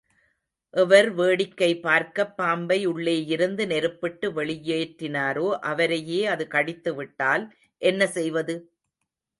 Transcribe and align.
எவர் 0.73 1.09
வேடிக்கை 1.11 1.79
பார்க்கப் 1.79 2.37
பாம்பை 2.37 2.87
உள்ளேயிருந்து 2.87 3.67
நெருப்பிட்டு 3.67 4.29
வெளியேற்றினாரோ 4.31 5.47
அவரையே 5.65 6.25
அது 6.25 6.47
கடித்துவிட்டால் 6.51 7.45
என் 7.81 8.07
செய்வது? 8.09 8.55